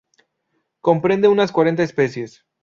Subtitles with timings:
[0.81, 2.43] Comprende unas cuarenta especies.